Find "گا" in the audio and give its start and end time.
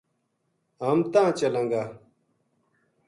1.71-1.83